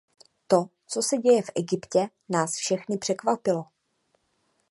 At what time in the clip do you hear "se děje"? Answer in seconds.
1.01-1.41